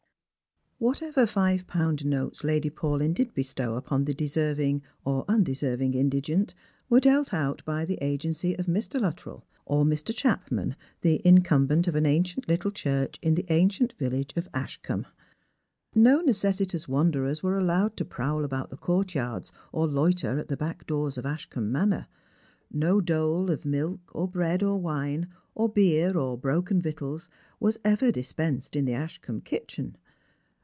[0.83, 6.55] Whatever five pound notes Lady Paulyn did bestow upon the deserving or undeserving indigent
[6.89, 8.99] were dealt out by the agency of Mr.
[8.99, 10.11] Luttrell, or Mr.
[10.11, 15.05] Chapman, the incumbent of an ancient little church in the ancient village of Ashcombe.
[15.93, 20.57] No necessi tous wanderers were allowed to prowl about the courtyards, or loiter at the
[20.57, 22.07] back doors of Ashcombe Manor.
[22.71, 27.29] No dole of milk, or bread, or wine, or beer, or broken victuals,
[27.59, 29.95] was ever dispensed in the Ashcombe kitchen.